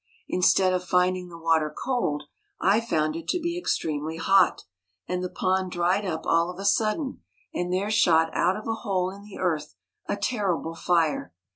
[0.27, 2.23] Instead of finding the water cold,
[2.59, 4.63] I found it to be extremely hot;
[5.07, 7.21] and the pond dried up all of a sudden,
[7.53, 9.75] and there shot out of a hole in the earth
[10.07, 11.35] a terrible fire.